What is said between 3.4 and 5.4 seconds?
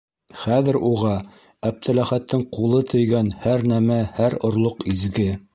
һәр нәмә, һәр орлоҡ изге.